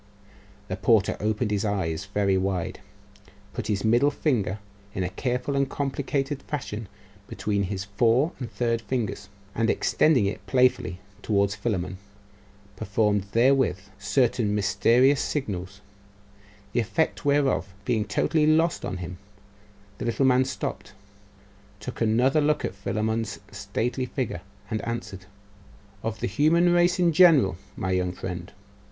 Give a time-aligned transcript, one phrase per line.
[0.67, 2.79] The porter opened his eyes very wide,
[3.53, 4.57] put his middle finger
[4.95, 6.87] in a careful and complicated fashion
[7.27, 11.99] between his fore and third fingers, and extending it playfully towards Philammon,
[12.75, 15.81] performed therewith certain mysterious signals,
[16.73, 19.19] the effect whereof being totally lost on him,
[19.99, 20.93] the little man stopped,
[21.79, 25.25] took another look at Philammon's stately figure, and answered
[26.01, 28.51] 'Of the human race in general, my young friend.